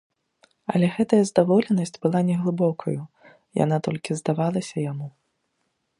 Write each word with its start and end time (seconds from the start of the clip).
Але 0.71 0.87
гэтая 0.95 1.19
здаволенасць 1.31 1.99
была 2.07 2.19
неглыбокаю, 2.31 3.01
яна 3.63 3.77
толькі 3.89 4.19
здавалася 4.21 4.75
яму. 4.91 5.07